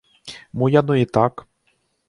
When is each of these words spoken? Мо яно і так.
Мо 0.61 0.65
яно 0.79 0.97
і 1.03 1.11
так. 1.19 1.33